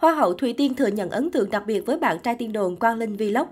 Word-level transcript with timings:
Hoa 0.00 0.14
hậu 0.14 0.34
Thùy 0.34 0.52
Tiên 0.52 0.74
thừa 0.74 0.86
nhận 0.86 1.10
ấn 1.10 1.30
tượng 1.30 1.50
đặc 1.50 1.62
biệt 1.66 1.86
với 1.86 1.98
bạn 1.98 2.18
trai 2.22 2.34
tiên 2.34 2.52
đồn 2.52 2.76
Quang 2.76 2.98
Linh 2.98 3.16
Vlog. 3.16 3.46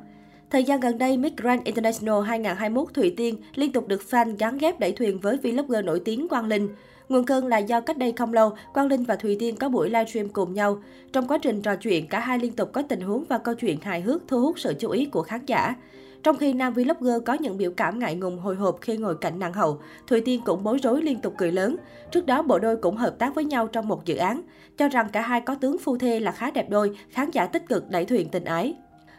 Thời 0.50 0.64
gian 0.64 0.80
gần 0.80 0.98
đây, 0.98 1.17
Miss 1.17 1.36
Grand 1.36 1.62
International 1.64 2.22
2021 2.22 2.94
Thùy 2.94 3.14
Tiên 3.17 3.36
liên 3.54 3.72
tục 3.72 3.88
được 3.88 4.03
fan 4.11 4.37
gắn 4.38 4.58
ghép 4.58 4.80
đẩy 4.80 4.92
thuyền 4.92 5.21
với 5.21 5.37
vlogger 5.37 5.84
nổi 5.84 6.00
tiếng 6.04 6.29
Quang 6.29 6.46
Linh. 6.46 6.69
Nguồn 7.08 7.24
cơn 7.24 7.46
là 7.46 7.58
do 7.58 7.80
cách 7.80 7.98
đây 7.98 8.12
không 8.12 8.32
lâu, 8.32 8.53
Quang 8.74 8.87
Linh 8.87 9.04
và 9.04 9.16
Thùy 9.16 9.37
Tiên 9.40 9.56
có 9.56 9.69
buổi 9.69 9.88
livestream 9.88 10.29
cùng 10.29 10.54
nhau. 10.54 10.82
Trong 11.12 11.29
quá 11.29 11.38
trình 11.38 11.62
trò 11.62 11.76
chuyện, 11.76 12.07
cả 12.07 12.21
hai 12.21 12.39
liên 12.39 12.53
tục 12.53 12.71
có 12.73 12.83
tình 12.83 13.01
huống 13.01 13.25
và 13.25 13.39
câu 13.39 13.55
chuyện 13.55 13.79
hài 13.80 14.01
hước 14.01 14.23
thu 14.29 14.41
hút 14.41 14.59
sự 14.59 14.75
chú 14.79 14.91
ý 14.91 15.05
của 15.07 15.23
khán 15.23 15.46
giả. 15.46 15.75
Trong 16.23 16.37
khi 16.37 16.53
nam 16.53 16.73
vlogger 16.73 17.23
có 17.27 17.32
những 17.32 17.57
biểu 17.57 17.71
cảm 17.71 17.98
ngại 17.98 18.14
ngùng 18.14 18.39
hồi 18.39 18.57
hộp 18.57 18.79
khi 18.80 18.96
ngồi 18.96 19.14
cạnh 19.14 19.39
nàng 19.39 19.53
hậu, 19.53 19.80
Thùy 20.07 20.21
Tiên 20.21 20.41
cũng 20.45 20.64
bối 20.64 20.79
rối 20.83 21.02
liên 21.02 21.21
tục 21.21 21.34
cười 21.39 21.52
lớn. 21.52 21.77
Trước 22.11 22.27
đó, 22.27 22.43
bộ 22.43 22.59
đôi 22.59 22.77
cũng 22.77 22.96
hợp 22.96 23.19
tác 23.19 23.34
với 23.34 23.45
nhau 23.45 23.66
trong 23.66 23.89
một 23.89 24.05
dự 24.05 24.16
án. 24.16 24.43
Cho 24.77 24.89
rằng 24.89 25.09
cả 25.12 25.20
hai 25.20 25.41
có 25.41 25.55
tướng 25.55 25.79
phu 25.79 25.98
thê 25.98 26.20
là 26.20 26.33
khá 26.33 26.51
đẹp 26.51 26.70
đôi, 26.70 26.96
khán 27.11 27.30
giả 27.30 27.46
tích 27.46 27.69
cực 27.69 27.91
đẩy 27.91 28.05
thuyền 28.05 28.28
tình 28.28 28.45
ái. 28.45 28.75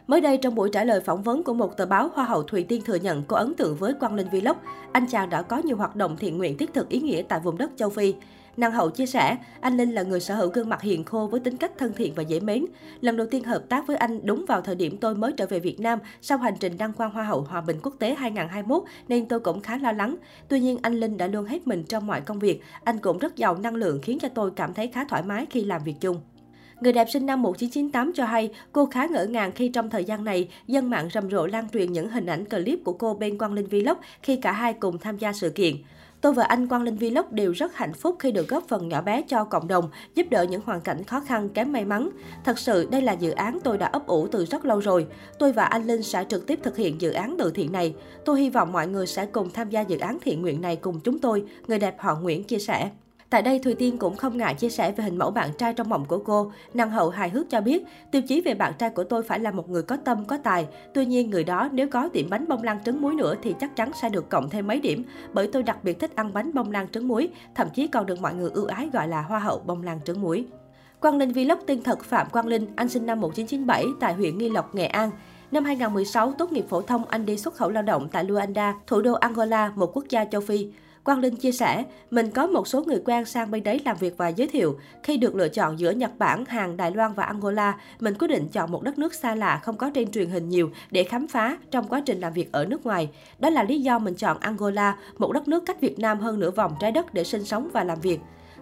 Mới 0.07 0.21
đây, 0.21 0.37
trong 0.37 0.55
buổi 0.55 0.69
trả 0.69 0.83
lời 0.83 1.01
phỏng 1.01 1.23
vấn 1.23 1.43
của 1.43 1.53
một 1.53 1.77
tờ 1.77 1.85
báo, 1.85 2.09
Hoa 2.13 2.25
hậu 2.25 2.43
Thùy 2.43 2.63
Tiên 2.63 2.81
thừa 2.85 2.95
nhận 2.95 3.23
có 3.23 3.37
ấn 3.37 3.53
tượng 3.53 3.75
với 3.75 3.93
Quang 3.93 4.15
Linh 4.15 4.27
Vlog. 4.29 4.57
Anh 4.91 5.05
chàng 5.07 5.29
đã 5.29 5.41
có 5.41 5.57
nhiều 5.57 5.77
hoạt 5.77 5.95
động 5.95 6.17
thiện 6.17 6.37
nguyện 6.37 6.57
thiết 6.57 6.73
thực 6.73 6.89
ý 6.89 6.99
nghĩa 7.01 7.21
tại 7.21 7.39
vùng 7.43 7.57
đất 7.57 7.71
châu 7.75 7.89
Phi. 7.89 8.13
Nàng 8.59 8.71
hậu 8.71 8.89
chia 8.89 9.05
sẻ, 9.05 9.37
anh 9.61 9.77
Linh 9.77 9.91
là 9.91 10.03
người 10.03 10.19
sở 10.19 10.35
hữu 10.35 10.49
gương 10.49 10.69
mặt 10.69 10.81
hiền 10.81 11.03
khô 11.03 11.27
với 11.31 11.39
tính 11.39 11.57
cách 11.57 11.71
thân 11.77 11.93
thiện 11.95 12.13
và 12.15 12.23
dễ 12.23 12.39
mến. 12.39 12.65
Lần 13.01 13.17
đầu 13.17 13.27
tiên 13.31 13.43
hợp 13.43 13.63
tác 13.69 13.87
với 13.87 13.97
anh 13.97 14.25
đúng 14.25 14.45
vào 14.47 14.61
thời 14.61 14.75
điểm 14.75 14.97
tôi 14.97 15.15
mới 15.15 15.31
trở 15.37 15.45
về 15.45 15.59
Việt 15.59 15.79
Nam 15.79 15.99
sau 16.21 16.37
hành 16.37 16.53
trình 16.59 16.77
đăng 16.77 16.93
quang 16.93 17.11
Hoa 17.11 17.23
hậu 17.23 17.41
Hòa 17.41 17.61
bình 17.61 17.79
quốc 17.83 17.93
tế 17.99 18.15
2021 18.15 18.83
nên 19.07 19.27
tôi 19.27 19.39
cũng 19.39 19.61
khá 19.61 19.77
lo 19.77 19.91
lắng. 19.91 20.15
Tuy 20.47 20.59
nhiên 20.59 20.77
anh 20.81 20.99
Linh 20.99 21.17
đã 21.17 21.27
luôn 21.27 21.45
hết 21.45 21.67
mình 21.67 21.83
trong 21.83 22.07
mọi 22.07 22.21
công 22.21 22.39
việc. 22.39 22.61
Anh 22.83 22.97
cũng 22.97 23.17
rất 23.17 23.35
giàu 23.35 23.57
năng 23.57 23.75
lượng 23.75 23.99
khiến 24.01 24.19
cho 24.19 24.29
tôi 24.29 24.51
cảm 24.55 24.73
thấy 24.73 24.87
khá 24.87 25.05
thoải 25.05 25.23
mái 25.23 25.45
khi 25.49 25.63
làm 25.63 25.83
việc 25.83 25.95
chung. 26.01 26.21
Người 26.81 26.93
đẹp 26.93 27.07
sinh 27.09 27.25
năm 27.25 27.41
1998 27.41 28.11
cho 28.15 28.25
hay 28.25 28.51
cô 28.71 28.85
khá 28.85 29.07
ngỡ 29.07 29.25
ngàng 29.25 29.51
khi 29.51 29.69
trong 29.69 29.89
thời 29.89 30.05
gian 30.05 30.23
này, 30.23 30.49
dân 30.67 30.89
mạng 30.89 31.09
rầm 31.13 31.29
rộ 31.29 31.45
lan 31.45 31.69
truyền 31.69 31.93
những 31.93 32.09
hình 32.09 32.25
ảnh 32.25 32.45
clip 32.45 32.79
của 32.83 32.93
cô 32.93 33.13
bên 33.13 33.37
Quang 33.37 33.53
Linh 33.53 33.67
Vlog 33.67 33.97
khi 34.23 34.35
cả 34.35 34.51
hai 34.51 34.73
cùng 34.73 34.97
tham 34.97 35.17
gia 35.17 35.33
sự 35.33 35.49
kiện. 35.49 35.75
Tôi 36.21 36.33
và 36.33 36.43
anh 36.43 36.67
Quang 36.67 36.81
Linh 36.81 36.95
Vlog 36.95 37.25
đều 37.31 37.51
rất 37.51 37.75
hạnh 37.75 37.93
phúc 37.93 38.15
khi 38.19 38.31
được 38.31 38.47
góp 38.47 38.67
phần 38.67 38.89
nhỏ 38.89 39.01
bé 39.01 39.21
cho 39.21 39.43
cộng 39.43 39.67
đồng, 39.67 39.89
giúp 40.15 40.25
đỡ 40.29 40.43
những 40.43 40.61
hoàn 40.65 40.81
cảnh 40.81 41.03
khó 41.03 41.19
khăn 41.19 41.49
kém 41.49 41.71
may 41.71 41.85
mắn. 41.85 42.09
Thật 42.43 42.59
sự, 42.59 42.87
đây 42.91 43.01
là 43.01 43.13
dự 43.13 43.31
án 43.31 43.59
tôi 43.63 43.77
đã 43.77 43.85
ấp 43.85 44.07
ủ 44.07 44.27
từ 44.27 44.45
rất 44.45 44.65
lâu 44.65 44.79
rồi. 44.79 45.07
Tôi 45.39 45.51
và 45.51 45.63
anh 45.63 45.87
Linh 45.87 46.03
sẽ 46.03 46.25
trực 46.29 46.47
tiếp 46.47 46.59
thực 46.63 46.77
hiện 46.77 47.01
dự 47.01 47.11
án 47.11 47.35
từ 47.39 47.51
thiện 47.51 47.71
này. 47.71 47.95
Tôi 48.25 48.41
hy 48.41 48.49
vọng 48.49 48.71
mọi 48.71 48.87
người 48.87 49.07
sẽ 49.07 49.25
cùng 49.25 49.49
tham 49.49 49.69
gia 49.69 49.81
dự 49.81 49.97
án 49.97 50.17
thiện 50.21 50.41
nguyện 50.41 50.61
này 50.61 50.75
cùng 50.75 50.99
chúng 50.99 51.19
tôi, 51.19 51.43
người 51.67 51.79
đẹp 51.79 51.95
họ 51.99 52.15
Nguyễn 52.15 52.43
chia 52.43 52.59
sẻ. 52.59 52.89
Tại 53.29 53.41
đây, 53.41 53.59
Thùy 53.59 53.75
Tiên 53.75 53.97
cũng 53.97 54.15
không 54.15 54.37
ngại 54.37 54.53
chia 54.53 54.69
sẻ 54.69 54.91
về 54.91 55.03
hình 55.03 55.17
mẫu 55.17 55.31
bạn 55.31 55.49
trai 55.57 55.73
trong 55.73 55.89
mộng 55.89 56.05
của 56.05 56.17
cô. 56.17 56.51
Năng 56.73 56.91
hậu 56.91 57.09
hài 57.09 57.29
hước 57.29 57.49
cho 57.49 57.61
biết, 57.61 57.85
tiêu 58.11 58.21
chí 58.21 58.41
về 58.41 58.53
bạn 58.53 58.73
trai 58.77 58.89
của 58.89 59.03
tôi 59.03 59.23
phải 59.23 59.39
là 59.39 59.51
một 59.51 59.69
người 59.69 59.83
có 59.83 59.97
tâm, 60.05 60.25
có 60.25 60.37
tài. 60.37 60.67
Tuy 60.93 61.05
nhiên, 61.05 61.29
người 61.29 61.43
đó 61.43 61.69
nếu 61.71 61.87
có 61.87 62.09
tiệm 62.13 62.29
bánh 62.29 62.47
bông 62.47 62.63
lan 62.63 62.83
trứng 62.83 63.01
muối 63.01 63.15
nữa 63.15 63.35
thì 63.41 63.55
chắc 63.59 63.75
chắn 63.75 63.91
sẽ 64.01 64.09
được 64.09 64.29
cộng 64.29 64.49
thêm 64.49 64.67
mấy 64.67 64.79
điểm. 64.79 65.03
Bởi 65.33 65.47
tôi 65.47 65.63
đặc 65.63 65.83
biệt 65.83 65.99
thích 65.99 66.15
ăn 66.15 66.33
bánh 66.33 66.53
bông 66.53 66.71
lan 66.71 66.87
trứng 66.87 67.07
muối, 67.07 67.29
thậm 67.55 67.67
chí 67.73 67.87
còn 67.87 68.05
được 68.05 68.21
mọi 68.21 68.33
người 68.33 68.49
ưu 68.53 68.65
ái 68.65 68.89
gọi 68.93 69.07
là 69.07 69.21
hoa 69.21 69.39
hậu 69.39 69.59
bông 69.59 69.83
lan 69.83 69.99
trứng 70.05 70.21
muối. 70.21 70.45
Quang 70.99 71.17
Linh 71.17 71.31
Vlog 71.31 71.59
tên 71.65 71.83
thật 71.83 72.03
Phạm 72.03 72.29
Quang 72.29 72.47
Linh, 72.47 72.67
anh 72.75 72.89
sinh 72.89 73.05
năm 73.05 73.21
1997 73.21 73.85
tại 73.99 74.13
huyện 74.13 74.37
Nghi 74.37 74.49
Lộc, 74.49 74.75
Nghệ 74.75 74.85
An. 74.85 75.11
Năm 75.51 75.65
2016, 75.65 76.31
tốt 76.31 76.51
nghiệp 76.51 76.65
phổ 76.69 76.81
thông, 76.81 77.05
anh 77.05 77.25
đi 77.25 77.37
xuất 77.37 77.55
khẩu 77.55 77.69
lao 77.69 77.83
động 77.83 78.07
tại 78.11 78.23
Luanda, 78.23 78.75
thủ 78.87 79.01
đô 79.01 79.13
Angola, 79.13 79.71
một 79.75 79.91
quốc 79.93 80.05
gia 80.09 80.25
châu 80.25 80.41
Phi. 80.41 80.67
Quang 81.03 81.19
Linh 81.19 81.35
chia 81.35 81.51
sẻ, 81.51 81.83
mình 82.11 82.31
có 82.31 82.47
một 82.47 82.67
số 82.67 82.83
người 82.83 83.01
quen 83.05 83.25
sang 83.25 83.51
bên 83.51 83.63
đấy 83.63 83.81
làm 83.85 83.97
việc 83.97 84.17
và 84.17 84.27
giới 84.27 84.47
thiệu. 84.47 84.79
Khi 85.03 85.17
được 85.17 85.35
lựa 85.35 85.47
chọn 85.47 85.79
giữa 85.79 85.91
Nhật 85.91 86.11
Bản, 86.17 86.45
Hàn, 86.45 86.77
Đài 86.77 86.91
Loan 86.91 87.13
và 87.13 87.23
Angola, 87.23 87.77
mình 87.99 88.13
quyết 88.19 88.27
định 88.27 88.47
chọn 88.47 88.71
một 88.71 88.83
đất 88.83 88.99
nước 88.99 89.13
xa 89.13 89.35
lạ 89.35 89.59
không 89.63 89.77
có 89.77 89.91
trên 89.93 90.11
truyền 90.11 90.29
hình 90.29 90.49
nhiều 90.49 90.71
để 90.91 91.03
khám 91.03 91.27
phá 91.27 91.57
trong 91.71 91.87
quá 91.87 92.01
trình 92.05 92.19
làm 92.19 92.33
việc 92.33 92.51
ở 92.51 92.65
nước 92.65 92.85
ngoài. 92.85 93.09
Đó 93.39 93.49
là 93.49 93.63
lý 93.63 93.81
do 93.81 93.99
mình 93.99 94.15
chọn 94.15 94.37
Angola, 94.39 94.97
một 95.17 95.31
đất 95.31 95.47
nước 95.47 95.63
cách 95.65 95.81
Việt 95.81 95.99
Nam 95.99 96.19
hơn 96.19 96.39
nửa 96.39 96.51
vòng 96.51 96.75
trái 96.79 96.91
đất 96.91 97.13
để 97.13 97.23
sinh 97.23 97.45
sống 97.45 97.69
và 97.73 97.83
làm 97.83 97.99
việc. 97.99 98.19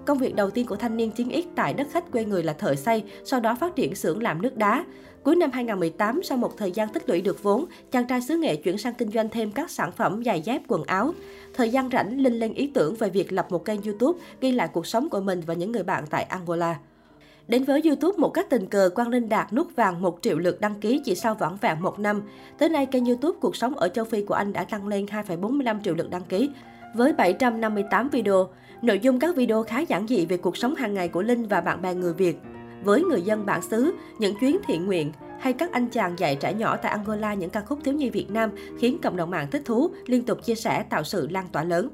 Công 0.07 0.18
việc 0.18 0.35
đầu 0.35 0.50
tiên 0.50 0.66
của 0.66 0.75
thanh 0.75 0.97
niên 0.97 1.12
9X 1.18 1.44
tại 1.56 1.73
đất 1.73 1.88
khách 1.91 2.12
quê 2.12 2.25
người 2.25 2.44
là 2.44 2.53
thợ 2.53 2.75
xây, 2.75 3.03
sau 3.25 3.40
đó 3.40 3.56
phát 3.59 3.75
triển 3.75 3.95
xưởng 3.95 4.23
làm 4.23 4.41
nước 4.41 4.57
đá. 4.57 4.85
Cuối 5.23 5.35
năm 5.35 5.51
2018, 5.53 6.23
sau 6.23 6.38
một 6.38 6.57
thời 6.57 6.72
gian 6.72 6.90
tích 6.90 7.09
lũy 7.09 7.22
được 7.22 7.44
vốn, 7.44 7.66
chàng 7.91 8.07
trai 8.07 8.22
xứ 8.22 8.38
nghệ 8.38 8.56
chuyển 8.56 8.78
sang 8.78 8.94
kinh 8.94 9.12
doanh 9.12 9.29
thêm 9.29 9.51
các 9.51 9.72
sản 9.72 9.91
phẩm 9.91 10.23
giày 10.23 10.41
dép, 10.41 10.62
quần 10.68 10.84
áo. 10.84 11.13
Thời 11.53 11.69
gian 11.69 11.90
rảnh, 11.91 12.22
Linh 12.22 12.40
lên 12.40 12.53
ý 12.53 12.72
tưởng 12.73 12.95
về 12.95 13.09
việc 13.09 13.31
lập 13.31 13.47
một 13.50 13.66
kênh 13.66 13.81
YouTube 13.81 14.19
ghi 14.41 14.51
lại 14.51 14.68
cuộc 14.73 14.88
sống 14.88 15.09
của 15.09 15.19
mình 15.19 15.41
và 15.45 15.53
những 15.53 15.72
người 15.72 15.84
bạn 15.84 16.03
tại 16.09 16.24
Angola. 16.24 16.79
Đến 17.47 17.63
với 17.63 17.81
YouTube 17.85 18.18
một 18.18 18.29
cách 18.29 18.50
tình 18.50 18.68
cờ, 18.68 18.89
Quang 18.95 19.09
Linh 19.09 19.29
đạt 19.29 19.53
nút 19.53 19.75
vàng 19.75 20.01
1 20.01 20.19
triệu 20.22 20.38
lượt 20.38 20.62
đăng 20.62 20.75
ký 20.75 21.01
chỉ 21.06 21.16
sau 21.16 21.35
vỏn 21.35 21.57
vẹn 21.62 21.81
một 21.81 22.00
năm. 22.00 22.22
Tới 22.57 22.69
nay, 22.69 22.85
kênh 22.85 23.06
YouTube 23.06 23.38
Cuộc 23.41 23.56
sống 23.56 23.75
ở 23.75 23.89
châu 23.89 24.06
Phi 24.06 24.22
của 24.22 24.34
anh 24.34 24.53
đã 24.53 24.63
tăng 24.63 24.88
lên 24.88 25.06
2,45 25.06 25.81
triệu 25.84 25.95
lượt 25.95 26.09
đăng 26.09 26.24
ký 26.24 26.50
với 26.95 27.13
758 27.13 28.09
video. 28.09 28.47
Nội 28.81 28.99
dung 28.99 29.19
các 29.19 29.35
video 29.35 29.63
khá 29.63 29.79
giản 29.79 30.07
dị 30.07 30.25
về 30.25 30.38
cuộc 30.38 30.57
sống 30.57 30.75
hàng 30.75 30.93
ngày 30.93 31.07
của 31.07 31.21
Linh 31.21 31.47
và 31.47 31.61
bạn 31.61 31.81
bè 31.81 31.93
người 31.93 32.13
Việt. 32.13 32.38
Với 32.83 33.03
người 33.03 33.21
dân 33.21 33.45
bản 33.45 33.61
xứ, 33.61 33.93
những 34.19 34.35
chuyến 34.39 34.57
thiện 34.67 34.85
nguyện 34.85 35.11
hay 35.39 35.53
các 35.53 35.71
anh 35.71 35.88
chàng 35.88 36.19
dạy 36.19 36.35
trẻ 36.35 36.53
nhỏ 36.53 36.77
tại 36.77 36.91
Angola 36.91 37.33
những 37.33 37.49
ca 37.49 37.61
khúc 37.61 37.79
thiếu 37.83 37.93
nhi 37.93 38.09
Việt 38.09 38.29
Nam 38.29 38.51
khiến 38.79 38.97
cộng 39.03 39.17
đồng 39.17 39.29
mạng 39.29 39.47
thích 39.51 39.61
thú, 39.65 39.89
liên 40.05 40.23
tục 40.23 40.45
chia 40.45 40.55
sẻ 40.55 40.83
tạo 40.89 41.03
sự 41.03 41.27
lan 41.31 41.47
tỏa 41.51 41.63
lớn. 41.63 41.89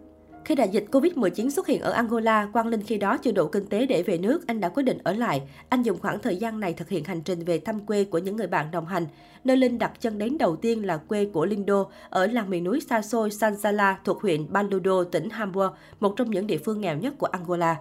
Khi 0.45 0.55
đại 0.55 0.69
dịch 0.69 0.85
Covid-19 0.91 1.49
xuất 1.49 1.67
hiện 1.67 1.81
ở 1.81 1.91
Angola, 1.91 2.47
Quang 2.53 2.67
Linh 2.67 2.81
khi 2.81 2.97
đó 2.97 3.17
chưa 3.17 3.31
đủ 3.31 3.47
kinh 3.47 3.65
tế 3.65 3.85
để 3.85 4.03
về 4.03 4.17
nước, 4.17 4.47
anh 4.47 4.59
đã 4.59 4.69
quyết 4.69 4.83
định 4.83 4.97
ở 5.03 5.13
lại. 5.13 5.41
Anh 5.69 5.83
dùng 5.83 5.99
khoảng 5.99 6.19
thời 6.19 6.35
gian 6.35 6.59
này 6.59 6.73
thực 6.73 6.89
hiện 6.89 7.03
hành 7.03 7.21
trình 7.21 7.43
về 7.45 7.59
thăm 7.59 7.79
quê 7.79 8.03
của 8.03 8.17
những 8.17 8.35
người 8.35 8.47
bạn 8.47 8.71
đồng 8.71 8.85
hành. 8.85 9.05
Nơi 9.43 9.57
Linh 9.57 9.79
đặt 9.79 9.91
chân 10.01 10.17
đến 10.17 10.37
đầu 10.37 10.55
tiên 10.55 10.85
là 10.85 10.97
quê 10.97 11.25
của 11.25 11.45
Lindo, 11.45 11.85
ở 12.09 12.27
làng 12.27 12.49
miền 12.49 12.63
núi 12.63 12.79
xa 12.79 13.01
xôi 13.01 13.29
Sanzala, 13.29 13.95
thuộc 14.03 14.21
huyện 14.21 14.53
Baludo, 14.53 15.03
tỉnh 15.03 15.29
Hamburg, 15.29 15.73
một 15.99 16.13
trong 16.17 16.31
những 16.31 16.47
địa 16.47 16.57
phương 16.57 16.81
nghèo 16.81 16.97
nhất 16.97 17.13
của 17.17 17.27
Angola. 17.27 17.75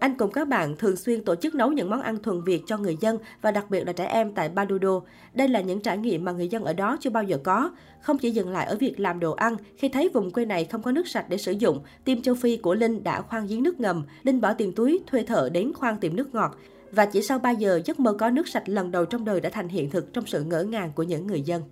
Anh 0.00 0.14
cùng 0.14 0.30
các 0.32 0.48
bạn 0.48 0.76
thường 0.76 0.96
xuyên 0.96 1.24
tổ 1.24 1.34
chức 1.34 1.54
nấu 1.54 1.72
những 1.72 1.90
món 1.90 2.02
ăn 2.02 2.22
thuần 2.22 2.42
Việt 2.42 2.62
cho 2.66 2.78
người 2.78 2.96
dân 3.00 3.18
và 3.42 3.50
đặc 3.50 3.70
biệt 3.70 3.84
là 3.86 3.92
trẻ 3.92 4.06
em 4.06 4.32
tại 4.32 4.48
Badudo. 4.48 5.00
Đây 5.34 5.48
là 5.48 5.60
những 5.60 5.80
trải 5.80 5.98
nghiệm 5.98 6.24
mà 6.24 6.32
người 6.32 6.48
dân 6.48 6.64
ở 6.64 6.72
đó 6.72 6.96
chưa 7.00 7.10
bao 7.10 7.22
giờ 7.22 7.38
có. 7.44 7.70
Không 8.00 8.18
chỉ 8.18 8.30
dừng 8.30 8.50
lại 8.50 8.66
ở 8.66 8.76
việc 8.76 9.00
làm 9.00 9.20
đồ 9.20 9.32
ăn, 9.32 9.56
khi 9.76 9.88
thấy 9.88 10.08
vùng 10.14 10.30
quê 10.30 10.44
này 10.44 10.64
không 10.64 10.82
có 10.82 10.92
nước 10.92 11.08
sạch 11.08 11.26
để 11.28 11.38
sử 11.38 11.52
dụng, 11.52 11.80
team 12.04 12.22
châu 12.22 12.34
Phi 12.34 12.56
của 12.56 12.74
Linh 12.74 13.02
đã 13.04 13.20
khoan 13.20 13.46
giếng 13.46 13.62
nước 13.62 13.80
ngầm. 13.80 14.04
Linh 14.22 14.40
bỏ 14.40 14.52
tiền 14.52 14.72
túi 14.72 15.00
thuê 15.06 15.22
thợ 15.22 15.48
đến 15.48 15.72
khoan 15.72 15.96
tìm 15.96 16.16
nước 16.16 16.34
ngọt. 16.34 16.56
Và 16.92 17.06
chỉ 17.06 17.22
sau 17.22 17.38
3 17.38 17.50
giờ, 17.50 17.80
giấc 17.84 18.00
mơ 18.00 18.12
có 18.12 18.30
nước 18.30 18.48
sạch 18.48 18.68
lần 18.68 18.90
đầu 18.90 19.04
trong 19.04 19.24
đời 19.24 19.40
đã 19.40 19.50
thành 19.50 19.68
hiện 19.68 19.90
thực 19.90 20.12
trong 20.12 20.26
sự 20.26 20.44
ngỡ 20.44 20.62
ngàng 20.62 20.92
của 20.94 21.02
những 21.02 21.26
người 21.26 21.42
dân. 21.42 21.62